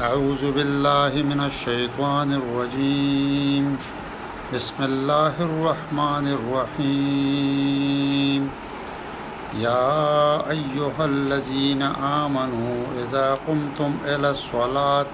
أعوذ 0.00 0.42
بالله 0.56 1.12
من 1.30 1.40
الشيطان 1.44 2.32
الرجيم 2.32 3.76
بسم 4.52 4.74
الله 4.84 5.32
الرحمن 5.48 6.26
الرحيم 6.38 8.42
يا 9.62 10.50
أيها 10.50 11.04
الذين 11.04 11.82
آمنوا 12.22 12.84
إذا 13.02 13.28
قمتم 13.46 13.92
إلى 14.04 14.30
الصلاة 14.30 15.06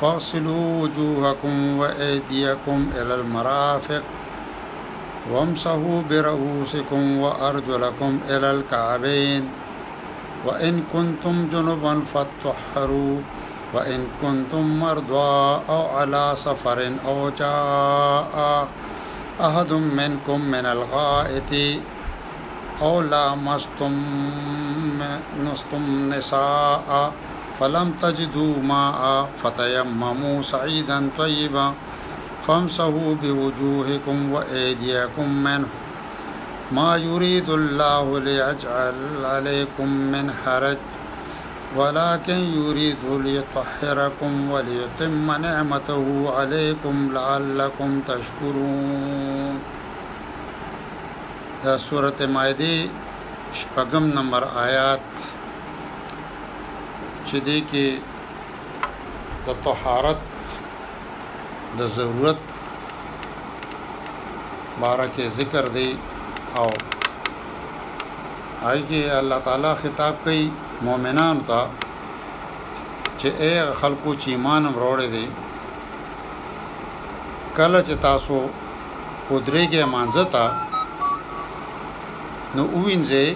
فاغسلوا 0.00 0.82
وجوهكم 0.82 1.78
وأيديكم 1.78 2.78
إلى 3.00 3.14
المرافق 3.14 4.02
وامسحوا 5.32 5.98
برؤوسكم 6.10 7.16
وأرجلكم 7.18 8.18
إلى 8.30 8.50
الكعبين 8.50 9.50
وإن 10.46 10.82
كنتم 10.92 11.48
جنبا 11.52 11.94
فاتطهروا 12.14 13.20
وإن 13.74 14.08
كنتم 14.22 14.80
مرضى 14.80 15.62
أو 15.68 15.82
على 15.96 16.32
سفر 16.36 16.92
أو 17.06 17.30
جاء 17.38 18.68
أحد 19.40 19.72
منكم 19.72 20.40
من 20.40 20.66
الغائط 20.66 21.52
أو 22.82 23.00
لامستم 23.00 23.94
نصتم 25.44 26.08
نساء 26.12 27.12
فلم 27.60 27.92
تجدوا 28.02 28.56
ماء 28.62 29.28
فتيمموا 29.42 30.42
سعيدا 30.42 31.10
طيبا 31.18 31.72
فامسحوا 32.46 33.14
بوجوهكم 33.22 34.32
وأيديكم 34.32 35.28
منه 35.44 35.66
ما 36.72 36.96
يريد 36.96 37.50
الله 37.50 38.18
ليجعل 38.20 38.94
عليكم 39.24 39.88
من 40.12 40.32
حرج 40.44 40.76
ولكن 41.76 42.32
يريد 42.34 42.96
ليطهركم 43.04 44.50
وليتم 44.50 45.30
نعمته 45.30 46.32
عليكم 46.36 47.12
لعلكم 47.12 48.00
تشكرون 48.06 49.60
دا 51.64 51.76
سورة 51.76 52.14
مائده 52.32 52.88
شپغم 53.60 54.02
نمبر 54.18 54.44
آیات 54.66 55.00
چې 57.28 57.38
دې 57.48 57.58
کې 57.72 57.88
د 59.48 59.56
طهارت 59.64 60.28
د 61.80 61.82
ضرورت 61.98 62.40
بارکه 64.80 65.28
ذکر 65.40 65.64
دی 65.76 65.88
او 66.56 66.68
هغه 68.62 69.02
الله 69.20 69.38
تعالی 69.48 69.72
خطاب 69.82 70.14
کوي 70.24 70.44
مؤمنان 70.86 71.38
ته 71.48 71.60
چې 73.20 73.28
اغه 73.56 73.72
خلکو 73.80 74.10
چې 74.20 74.28
ایمان 74.32 74.62
وروړي 74.76 75.08
دي 75.14 75.26
کله 77.56 77.78
چې 77.86 77.94
تاسو 78.06 78.36
ودرېګه 79.32 79.84
مانځتا 79.94 80.44
نو 82.56 82.62
وینځه 82.84 83.26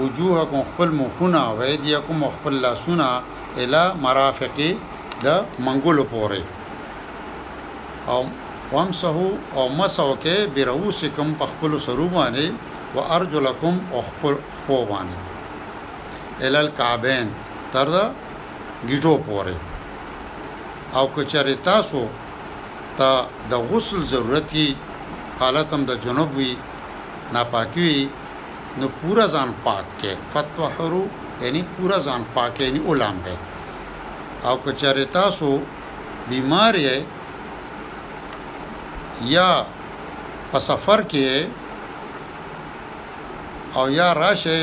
وجوهکم 0.00 0.60
خپل 0.70 0.88
مخونه 1.00 1.40
او 1.50 1.56
ایدیکم 1.68 2.20
خپل 2.36 2.54
لاسونه 2.64 3.06
اله 3.64 3.84
مرافقی 4.04 4.70
د 5.24 5.28
منګولو 5.66 6.04
پورې 6.14 6.42
او 8.14 8.18
وامسحو 8.72 9.28
او 9.58 9.64
مسحو 9.78 10.14
کې 10.24 10.36
بیروسکم 10.54 11.28
په 11.38 11.44
خپل 11.52 11.70
سرو 11.86 12.06
باندې 12.16 12.46
وارجلکم 12.96 13.74
او 13.92 14.00
خپل 14.08 14.34
خپو 14.56 14.78
باندې 14.92 15.32
الال 16.42 16.68
کعبین 16.76 17.28
تر 17.72 17.86
دا 17.94 18.04
گیجو 18.88 19.14
پورې 19.18 19.54
او 20.92 21.06
کچره 21.14 21.54
تاسو 21.64 22.06
ته 22.98 23.22
د 23.50 23.52
غسل 23.70 24.00
ضرورتي 24.12 24.68
حالت 25.40 25.68
هم 25.72 25.82
د 25.84 25.90
جنوب 26.04 26.30
وی 26.36 26.52
ناپاکي 27.32 27.80
وی 27.94 28.02
نو 28.78 28.86
پورا 29.00 29.26
ځان 29.34 29.50
پاک 29.64 29.84
کې 30.00 30.12
فتوحرو 30.32 31.04
یعنی 31.42 31.60
پورا 31.76 31.98
ځان 32.06 32.22
پاک 32.34 32.52
یعنی 32.60 32.78
اولام 32.88 33.16
به 33.24 33.34
او 34.48 34.54
کچره 34.64 35.04
تاسو 35.18 35.48
بیمار 36.28 36.74
یې 36.86 36.98
یا 39.34 39.50
په 40.52 40.58
سفر 40.68 40.98
کې 41.12 41.28
او 43.76 43.84
یا 43.98 44.08
راشه 44.22 44.58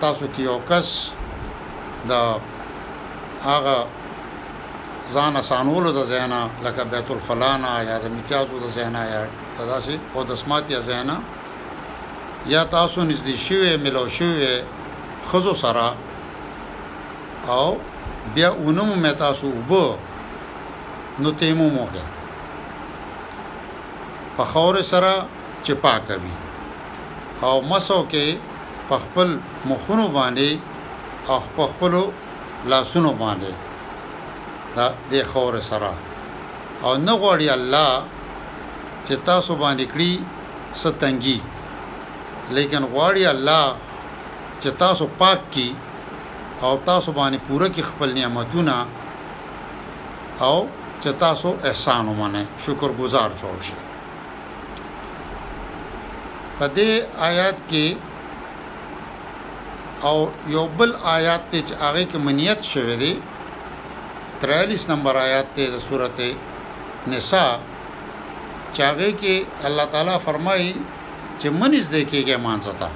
تاسو 0.00 0.24
کې 0.36 0.40
یو 0.42 0.58
کس 0.68 0.88
د 2.10 2.12
هغه 3.48 3.76
ځان 5.14 5.32
اسانولو 5.42 5.90
د 5.98 6.00
زینا 6.12 6.40
لکه 6.64 6.82
بیت 6.94 7.08
الخلانا 7.16 7.72
یا 7.88 7.96
د 8.02 8.04
امتیازو 8.12 8.54
د 8.64 8.66
زینا 8.76 9.02
یا 9.12 9.20
تداسي 9.58 9.96
او 10.14 10.20
د 10.30 10.34
سماتیا 10.42 10.80
زینا 10.88 11.16
یا 12.54 12.62
تاسو 12.76 12.98
نږدې 13.10 13.36
شوه 13.46 13.70
ملو 13.84 14.04
شوه 14.18 14.48
خزو 15.28 15.54
سره 15.62 15.88
او 17.56 17.66
بیا 18.34 18.48
اونم 18.62 18.90
مې 19.02 19.12
تاسو 19.24 19.46
وب 19.54 19.72
نو 21.22 21.28
تیمو 21.40 21.66
موګه 21.78 22.04
په 24.36 24.44
خور 24.50 24.76
سره 24.92 25.12
چې 25.64 25.72
پاکوي 25.84 26.36
او 27.46 27.54
مسو 27.70 28.00
کې 28.12 28.26
په 28.88 28.96
خپل 29.04 29.38
مخونو 29.70 30.06
باندې 30.16 30.50
او 31.32 31.38
خپل 31.68 31.94
لاسونو 32.70 33.10
باندې 33.22 33.50
دا 34.76 34.86
د 35.10 35.12
خور 35.30 35.54
سره 35.70 35.92
او 36.86 36.92
نه 37.06 37.14
غواړي 37.22 37.48
الله 37.58 37.90
چې 39.06 39.14
تاسو 39.28 39.52
باندې 39.62 39.84
کړی 39.94 40.12
ستنګي 40.82 41.38
لیکن 42.56 42.82
غواړي 42.94 43.24
الله 43.34 43.64
چې 44.62 44.70
تاسو 44.82 45.04
پاک 45.20 45.40
کی 45.54 45.68
او 46.66 46.72
تاسو 46.90 47.10
باندې 47.18 47.38
پوره 47.46 47.68
کې 47.74 47.82
خپل 47.90 48.08
نعمتونه 48.20 48.76
او 50.48 50.56
چې 51.02 51.10
تاسو 51.24 51.48
احسان 51.68 52.04
ومنه 52.10 52.42
شکرګزار 52.64 53.30
جوړ 53.42 53.56
شئ 53.68 53.80
په 56.58 56.66
دې 56.76 56.90
آیات 57.28 57.58
کې 57.70 57.86
او 60.04 60.28
یو 60.48 60.66
بل 60.78 60.92
آیات 61.16 61.42
ته 61.50 61.58
چې 61.68 61.74
هغه 61.82 62.02
کې 62.10 62.18
منیت 62.26 62.60
شوه 62.72 62.96
دی 63.02 63.12
43 64.40 64.88
نمبر 64.92 65.14
آیات 65.26 65.46
ته 65.56 65.64
د 65.74 65.76
سورته 65.86 66.28
نساء 67.12 67.50
چاغه 68.76 69.08
کې 69.20 69.34
الله 69.66 69.84
تعالی 69.92 70.16
فرمایي 70.26 70.72
چې 71.40 71.48
منځ 71.60 71.84
دې 71.94 72.02
کېږي 72.10 72.36
مانځتا 72.44 72.88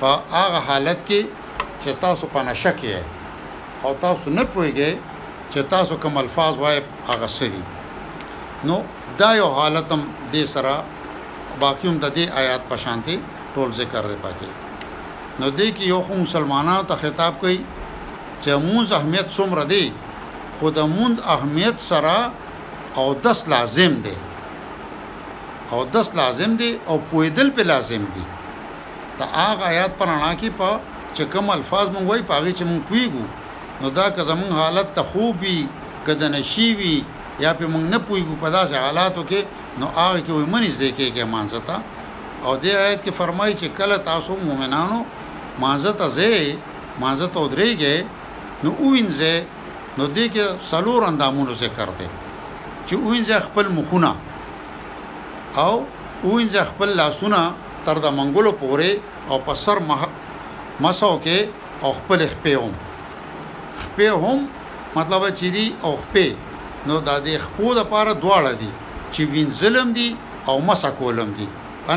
په 0.00 0.10
هغه 0.38 0.58
حالت 0.68 0.98
کې 1.08 1.20
چې 1.82 1.90
تاسو 2.02 2.24
په 2.34 2.40
نشه 2.48 2.72
کې 2.80 2.94
او 3.84 3.92
تاسو 4.04 4.26
نه 4.38 4.44
پوهیږئ 4.52 4.92
چې 5.52 5.60
تاسو 5.74 5.94
کوم 6.02 6.16
الفاظ 6.22 6.54
وایي 6.62 6.80
هغه 7.08 7.28
سړي 7.38 7.62
نو 8.66 8.76
دا 9.18 9.30
یو 9.40 9.48
حالتم 9.58 10.00
د 10.32 10.44
سره 10.54 10.74
باقی 11.60 11.88
هم 11.88 11.96
د 12.04 12.06
دې 12.16 12.24
آیات 12.40 12.62
په 12.70 12.76
شانتي 12.84 13.16
ټول 13.54 13.68
ذکر 13.80 14.02
دی 14.10 14.16
پکې 14.24 14.50
نو 15.40 15.46
دې 15.58 15.68
کې 15.76 15.84
یو 15.92 16.00
خو 16.06 16.14
مسلمانانو 16.24 16.84
ته 16.90 16.94
خطاب 17.02 17.32
کوي 17.42 17.58
چې 18.42 18.50
مونږ 18.68 18.86
اهمیت 18.98 19.28
څومره 19.36 19.64
دی 19.72 19.84
خو 20.58 20.70
د 20.78 20.88
مونږ 20.96 21.14
اهمیت 21.34 21.76
سره 21.90 22.16
او 23.00 23.06
دس 23.26 23.38
لازم 23.54 23.92
دی 24.04 24.16
او 25.72 25.78
دس 25.96 26.08
لازم 26.20 26.56
دی 26.60 26.70
او 26.88 26.94
پویدل 27.10 27.48
په 27.56 27.62
لازم 27.72 28.02
دی 28.16 28.24
دا 29.18 29.26
هغه 29.36 29.64
آیات 29.72 29.92
پرانا 29.98 30.32
کې 30.40 30.50
په 30.58 30.80
چې 31.16 31.22
کوم 31.32 31.50
الفاظ 31.58 31.86
مونږ 31.94 32.06
وای 32.10 32.22
پاږي 32.30 32.52
چې 32.58 32.64
مونږ 32.70 32.82
پویګو 32.88 33.24
نو 33.80 33.90
دا 33.98 34.06
که 34.16 34.22
زمون 34.30 34.52
حالت 34.60 34.94
ته 34.96 35.02
خوبي 35.10 35.58
کده 36.06 36.28
نشي 36.34 36.70
وي 36.78 36.96
یا 37.42 37.50
په 37.58 37.66
موږ 37.72 37.84
نه 37.92 37.98
پويګو 38.08 38.34
په 38.42 38.48
داسې 38.56 38.76
حالاتو 38.84 39.22
کې 39.30 39.40
نو 39.80 39.86
هغه 39.96 40.20
کې 40.24 40.32
وي 40.38 40.46
منځ 40.54 40.72
دی 40.80 40.90
کې 40.96 41.06
کې 41.14 41.24
مانځتا 41.34 41.76
او 42.46 42.52
دې 42.62 42.72
آیت 42.86 43.00
کې 43.04 43.12
فرمایي 43.20 43.54
چې 43.60 43.66
کله 43.78 43.96
تاسو 44.10 44.32
مؤمنانو 44.46 44.98
مانځتا 45.62 46.06
زه 46.18 46.30
مانځتا 47.02 47.36
ودرېږي 47.44 47.96
نو 48.64 48.70
وینځه 48.92 49.34
نو 49.98 50.04
دې 50.16 50.24
کې 50.34 50.44
سلور 50.70 51.00
اندامونو 51.10 51.52
ذکر 51.64 51.88
دی 51.98 52.08
چې 52.86 52.94
وینځه 53.08 53.36
خپل 53.48 53.66
مخونه 53.76 54.12
او 55.64 55.72
وینځه 56.32 56.62
خپل 56.70 56.88
لاسونه 57.02 57.40
تر 57.86 57.96
د 58.04 58.06
منګولو 58.18 58.52
پورې 58.60 58.90
او 59.30 59.36
په 59.46 59.52
سر 59.64 59.78
مح... 59.88 60.02
مسو 60.80 61.12
کې 61.24 61.38
او 61.84 61.90
خپل 61.98 62.18
خپې 62.32 62.54
هم 62.62 62.72
خپې 63.84 64.08
هم 64.24 64.38
مطلب 64.98 65.22
چې 65.38 65.46
دی 65.54 65.66
او 65.86 65.92
خپې 66.02 66.28
نو 66.88 66.96
د 67.06 67.10
دې 67.26 67.36
خپل 67.46 67.68
لپاره 67.80 68.10
دواړه 68.24 68.52
دي 68.62 68.70
چې 69.14 69.22
وینځلم 69.32 69.88
دي 69.98 70.08
او 70.50 70.54
مسا 70.70 70.90
کولم 71.00 71.30
دي 71.38 71.46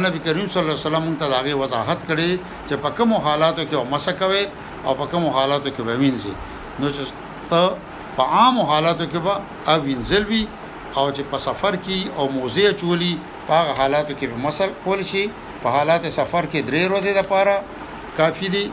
نبی 0.06 0.20
کریم 0.26 0.48
صلی 0.54 0.62
الله 0.62 0.76
علیه 0.78 0.88
وسلم 0.90 1.06
ته 1.22 1.28
داغه 1.34 1.54
وضاحت 1.62 2.00
کړي 2.10 2.32
چې 2.68 2.76
په 2.86 2.90
کوم 3.00 3.14
حالاتو 3.28 3.64
کې 3.70 3.92
مسا 3.94 4.14
کوي 4.22 4.44
او 4.88 4.94
په 5.02 5.06
کوم 5.14 5.26
حالاتو 5.38 5.70
کې 5.76 6.02
وینځي 6.02 6.82
نو 6.82 6.92
چې 6.98 7.50
ته 7.54 7.72
په 8.20 8.26
عام 8.40 8.60
حالاتو 8.72 9.08
کې 9.14 9.20
به 9.26 9.80
وینځل 9.88 10.24
وي 10.32 10.42
او 10.98 11.06
چې 11.16 11.22
په 11.34 11.38
سفر 11.48 11.78
کې 11.80 12.22
او 12.22 12.30
موزه 12.38 12.74
چولی 12.84 13.14
په 13.50 13.76
حالاتو 13.82 14.14
کې 14.20 14.28
به 14.34 14.44
مسل 14.48 14.70
کول 14.86 15.04
شي 15.12 15.26
په 15.64 15.70
حالات 15.78 16.06
سفر 16.20 16.46
کې 16.52 16.60
درې 16.70 16.84
ورځې 16.94 17.14
د 17.20 17.22
پاره 17.34 17.58
کافی 18.22 18.50
دي 18.58 18.66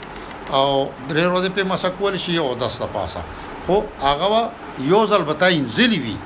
او 0.61 0.91
درې 1.09 1.25
ورځې 1.33 1.51
په 1.57 1.65
مسکول 1.73 2.19
شي 2.25 2.37
او 2.45 2.51
داسه 2.65 2.89
پاسه 2.97 3.23
خو 3.67 3.77
هغه 4.07 4.43
یو 4.93 5.03
ځل 5.11 5.23
به 5.29 5.35
تاین 5.43 5.63
ځلی 5.77 5.99
وي 6.05 6.17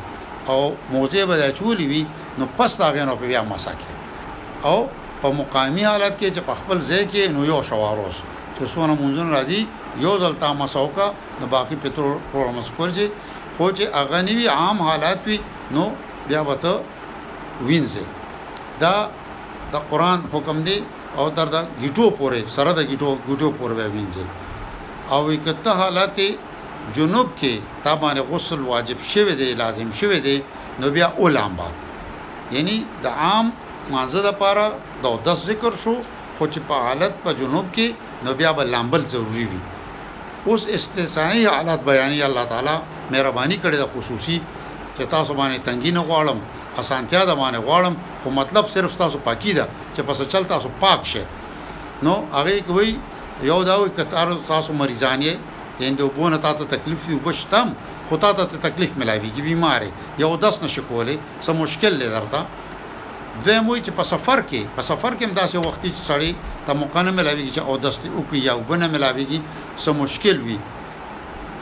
او 0.52 0.60
موزه 0.92 1.22
به 1.30 1.34
چولی 1.58 1.86
وي 1.92 2.02
نو 2.38 2.44
پس 2.58 2.72
دا 2.80 2.86
غنو 2.96 3.14
په 3.20 3.26
بیا 3.30 3.42
مساکه 3.52 3.90
او 4.70 4.76
په 5.22 5.28
مقامی 5.40 5.84
حالت 5.92 6.14
کې 6.20 6.28
چې 6.36 6.40
په 6.48 6.54
خپل 6.60 6.78
ځای 6.90 7.04
کې 7.12 7.22
نو 7.34 7.40
یو 7.52 7.60
شواروس 7.70 8.16
چې 8.56 8.62
سونه 8.74 8.94
مونږن 9.02 9.28
راځي 9.36 9.60
یو 10.04 10.14
ځل 10.22 10.32
تا 10.42 10.48
مساوکا 10.62 11.06
نو 11.40 11.44
باقی 11.56 11.76
پترول 11.82 12.18
پر 12.32 12.44
مسکورځي 12.58 13.06
خو 13.56 13.66
چې 13.76 13.84
هغه 14.00 14.18
نیوی 14.28 14.46
عام 14.58 14.78
حالات 14.88 15.18
وي 15.28 15.38
نو 15.76 15.84
بیا 16.28 16.40
وته 16.48 16.72
وینځي 17.68 18.04
دا 18.82 18.94
د 19.72 19.74
قران 19.90 20.20
حکم 20.32 20.62
دی 20.68 20.78
او 21.18 21.30
تر 21.36 21.46
دا 21.54 21.60
گیټو 21.82 22.06
پورې 22.18 22.40
سره 22.56 22.70
د 22.78 22.80
گیټو 22.90 23.08
گیټو 23.28 23.48
پورې 23.58 23.88
وینځي 23.94 24.26
او 25.12 25.20
وکته 25.30 25.70
حالت 25.80 26.16
جنوب 26.96 27.26
کې 27.40 27.60
تابانه 27.84 28.22
غسل 28.30 28.60
واجب 28.72 28.98
شوه 29.12 29.34
دی 29.40 29.54
لازم 29.62 29.90
شوه 30.00 30.18
دی 30.28 30.36
نو 30.80 30.90
بیا 30.90 31.08
اولامبا 31.20 31.68
یعنی 32.52 32.76
د 33.02 33.06
عام 33.06 33.52
مانزه 33.90 34.22
د 34.28 34.38
پاره 34.42 34.64
د 35.02 35.20
10 35.28 35.34
ذکر 35.50 35.74
شو 35.82 35.94
خو 36.38 36.46
چې 36.52 36.58
په 36.70 36.74
حالت 36.86 37.12
په 37.24 37.32
جنوب 37.40 37.66
کې 37.74 37.88
نو 38.26 38.34
بیا 38.40 38.52
به 38.52 38.64
لامبل 38.74 39.04
ضروری 39.14 39.44
وي 39.52 39.60
اوس 40.46 40.66
استثنائی 40.78 41.46
حالات 41.46 41.80
بیانې 41.84 42.22
الله 42.30 42.44
تعالی 42.54 42.76
مهرباني 43.10 43.58
کړې 43.64 43.76
د 43.82 43.86
خصوصي 43.94 44.40
چې 44.98 45.02
تاسو 45.14 45.34
باندې 45.34 45.58
تنګي 45.68 45.90
نه 45.98 46.02
غواړم 46.08 46.38
اسانتیا 46.80 47.24
د 47.24 47.34
باندې 47.40 47.60
غواړم 47.68 47.94
خو 48.22 48.30
مطلب 48.40 48.66
صرف 48.74 48.96
تاسو 49.02 49.18
پاکي 49.28 49.52
ده 49.52 49.68
چې 49.96 50.00
پس 50.06 50.22
چل 50.34 50.44
تاسو 50.54 50.68
پاک 50.80 51.00
شه 51.12 51.24
نو 52.02 52.14
هغه 52.32 52.60
کوي 52.66 52.98
یو 53.52 53.62
دا 53.64 53.76
وي 53.80 53.90
کتار 53.96 54.34
تاسو 54.52 54.72
مریضان 54.82 55.22
یې 55.22 55.34
یعنی 55.80 55.96
د 56.00 56.00
وبونه 56.08 56.36
تا 56.44 56.52
ته 56.52 56.64
تکلیف 56.76 57.06
دی 57.08 57.14
وبشتم 57.16 57.68
خو 58.08 58.16
تا 58.24 58.32
ته 58.38 58.56
تکلیف 58.66 58.90
ملاویږي 59.00 59.42
بیماری 59.50 59.90
یو 60.18 60.36
داس 60.36 60.62
نشو 60.62 60.82
کولای 60.88 61.18
څه 61.44 61.50
مشکل 61.60 61.92
لرته 62.02 62.40
د 63.44 63.48
موي 63.66 63.80
چې 63.86 63.92
په 63.98 64.04
سفر 64.12 64.38
کې 64.48 64.60
په 64.76 64.82
سفر 64.90 65.12
کې 65.18 65.26
مداسې 65.32 65.56
وخت 65.66 65.82
چې 65.94 66.02
سړی 66.10 66.32
ته 66.66 66.72
مقانه 66.80 67.10
ملاویږي 67.18 67.52
چې 67.56 67.62
او 67.68 67.74
داس 67.84 67.96
او 68.16 68.22
کې 68.30 68.38
یو 68.50 68.58
بنه 68.70 68.86
ملاویږي 68.94 69.40
څه 69.82 69.90
مشکل 70.00 70.36
وي 70.46 70.58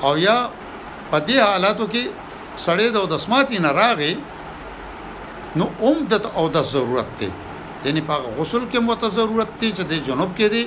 او 0.06 0.12
یا 0.26 0.36
په 1.10 1.18
دې 1.26 1.36
حالاتو 1.50 1.84
کې 1.92 2.02
سړی 2.66 2.86
د 2.96 3.06
دسماتي 3.14 3.58
نه 3.66 3.70
راغې 3.80 4.12
نو 5.58 5.66
عمدت 5.86 6.24
او 6.38 6.48
د 6.56 6.68
ضرورت 6.72 7.10
دی 7.20 7.28
یعنی 7.84 8.00
په 8.08 8.14
غسل 8.36 8.62
کې 8.70 8.78
مو 8.86 8.94
ته 9.04 9.08
ضرورت 9.18 9.50
دی 9.60 9.68
چې 9.76 9.82
د 9.90 9.92
جنوب 10.06 10.30
کې 10.38 10.48
دی 10.54 10.64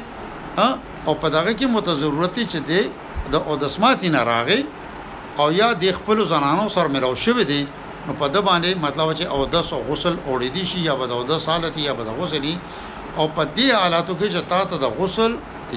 او 1.07 1.13
په 1.21 1.27
دغه 1.37 1.51
کې 1.59 1.65
مو 1.73 1.81
ته 1.87 1.93
ضرورت 2.03 2.33
دی 2.35 2.45
چې 2.51 2.59
د 2.69 2.71
د 3.31 3.35
او 3.47 3.53
د 3.63 3.65
سماتی 3.75 4.09
نه 4.15 4.21
راغی 4.31 4.59
او 5.41 5.47
یا 5.61 5.69
د 5.83 5.85
خپل 5.97 6.17
زنانو 6.31 6.65
سره 6.75 6.87
ملو 6.95 7.13
شوی 7.25 7.43
دی 7.51 7.61
نو 8.05 8.13
په 8.21 8.27
د 8.35 8.37
باندې 8.47 8.71
مطلب 8.85 9.07
چې 9.19 9.25
او 9.33 9.39
د 9.53 9.67
سو 9.69 9.77
غسل 9.89 10.15
اورې 10.27 10.47
دي 10.55 10.65
شي 10.71 10.79
یا 10.89 10.95
بد 11.01 11.11
او 11.17 11.21
د 11.31 11.37
سالت 11.47 11.77
یا 11.83 11.93
بد 11.99 12.07
غسل 12.19 12.47
او 13.17 13.29
په 13.35 13.43
دې 13.55 13.67
حالاتو 13.81 14.13
کې 14.19 14.27
چې 14.33 14.41
تا 14.53 14.61
ته 14.69 14.75
د 14.77 14.85
غسل 14.97 15.31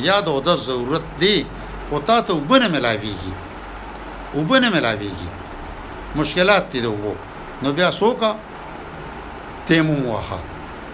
یا 0.08 0.18
د 0.26 0.28
او 0.34 0.40
د 0.48 0.56
ضرورت 0.66 1.02
دی 1.22 1.36
خو 1.88 1.98
تا 2.08 2.18
ته 2.26 2.32
وبنه 2.34 2.68
ملاويږي 2.74 3.32
وبنه 4.38 4.68
ملاويږي 4.74 5.28
مشکلات 6.20 6.68
دي 6.72 6.80
دوه 6.86 7.14
نو 7.62 7.72
بیا 7.78 7.90
سوکا 8.00 8.30
تیموم 9.68 10.04
واخه 10.12 10.38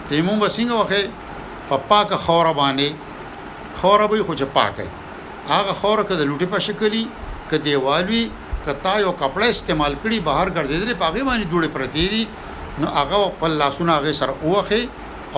تیموم 0.09 0.39
وسنګ 0.45 0.71
واخه 0.79 1.03
په 1.69 1.77
پاکه 1.93 2.17
خوره 2.25 2.53
باندې 2.61 3.79
خوره 3.83 4.07
به 4.11 4.23
خو 4.25 4.35
چې 4.41 4.45
پاکه 4.59 4.87
هغه 5.49 5.73
خور 5.81 6.03
کده 6.09 6.25
لوټي 6.29 6.47
په 6.55 6.59
شکلی 6.67 7.03
ک 7.51 7.65
دیوالوي 7.65 8.23
کتا 8.67 8.93
یو 9.05 9.13
کپړه 9.21 9.47
استعمال 9.57 9.93
کړي 10.03 10.19
بهر 10.29 10.47
ګرځیدل 10.57 10.91
پاغه 11.03 11.23
باندې 11.29 11.51
جوړې 11.53 11.69
پرتی 11.75 12.07
دي 12.13 12.23
نو 12.83 12.87
هغه 12.99 13.17
خپل 13.33 13.51
لاسونه 13.63 13.91
هغه 13.99 14.13
سره 14.21 14.35
اوخه 14.45 14.81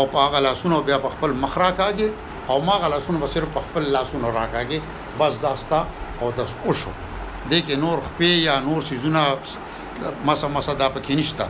او 0.00 0.04
پاغه 0.16 0.38
لاسونه 0.46 0.76
بیا 0.90 0.98
په 1.06 1.14
خپل 1.14 1.30
مخرا 1.46 1.70
کاږي 1.80 2.08
او 2.52 2.60
ما 2.68 2.74
غلاسونه 2.82 3.18
به 3.24 3.32
صرف 3.32 3.58
خپل 3.68 3.82
لاسونه 3.96 4.26
راکاږي 4.38 4.78
بس 5.20 5.34
داستا 5.42 5.84
او 6.20 6.30
داس 6.38 6.52
اوشو 6.64 6.90
د 7.00 7.52
کې 7.52 7.74
نور 7.84 7.98
خپې 7.98 8.28
یا 8.48 8.60
نور 8.68 8.80
سيزونه 8.88 9.26
مسا 10.30 10.48
مسا 10.54 10.74
دا 10.80 10.88
پکې 10.96 11.14
نشته 11.22 11.48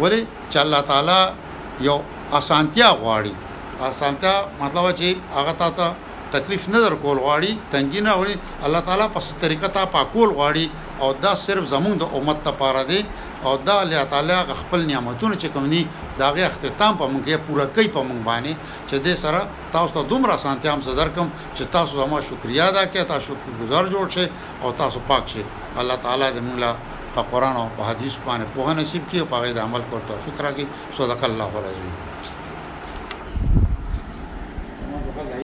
ولی 0.00 0.20
چې 0.50 0.58
الله 0.64 0.80
تعالی 0.90 1.86
یو 1.86 1.98
اسانتیا 2.40 2.88
غواړي 2.90 3.88
اسانتیا 3.88 4.34
مطلب 4.60 4.90
چې 4.90 5.38
هغه 5.38 5.52
تاسو 5.64 5.88
تکلیف 6.34 6.64
نه 6.74 6.78
درکول 6.84 7.18
غواړي 7.24 7.50
تنګي 7.72 8.00
نه 8.06 8.12
وړي 8.20 8.34
الله 8.66 8.80
تعالی 8.86 9.06
په 9.14 9.20
ستريقه 9.28 9.68
تا 9.76 9.82
پاکول 9.96 10.30
غواړي 10.38 10.66
او 11.02 11.08
دا 11.24 11.32
صرف 11.44 11.64
زمونږ 11.74 11.94
د 11.98 12.04
امت 12.16 12.38
لپاره 12.48 12.82
دی 12.90 13.00
او 13.46 13.52
دا 13.66 13.74
الله 13.82 14.04
تعالی 14.12 14.36
خپل 14.62 14.80
نعمتونه 14.92 15.34
چې 15.42 15.48
کوم 15.54 15.66
دي 15.74 15.82
دا 16.20 16.26
غي 16.34 16.42
اختتام 16.50 16.92
په 17.00 17.04
مونږه 17.12 17.36
پوره 17.46 17.66
کوي 17.74 17.88
په 17.96 18.00
مونږ 18.08 18.20
باندې 18.30 18.52
چې 18.88 18.96
دې 19.06 19.14
سره 19.24 19.40
تاسو 19.74 19.90
ته 19.96 20.02
دومره 20.12 20.34
سانتي 20.44 20.68
هم 20.72 20.80
صدر 20.88 21.08
کوم 21.16 21.28
چې 21.56 21.62
تاسو 21.76 21.92
زما 22.02 22.18
شکریا 22.30 22.64
ادا 22.72 22.84
کړئ 22.92 23.04
تاسو 23.12 23.26
شکرګزار 23.28 23.84
جوړ 23.92 24.06
شئ 24.14 24.26
او 24.62 24.68
تاسو 24.80 24.98
پاک 25.10 25.24
شئ 25.32 25.42
الله 25.80 25.96
تعالی 26.04 26.28
دې 26.34 26.40
موږ 26.46 26.56
له 26.64 26.72
په 27.14 27.22
قران 27.30 27.56
او 27.62 27.68
په 27.76 27.82
حديث 27.90 28.14
باندې 28.26 28.44
په 28.54 28.74
نصیب 28.80 29.02
کې 29.10 29.18
او 29.22 29.26
په 29.32 29.38
دې 29.56 29.60
عمل 29.66 29.82
کول 29.90 30.02
توفیق 30.12 30.36
راکړي 30.46 30.66
صدق 30.98 31.22
الله 31.30 31.50
العظیم 31.62 32.13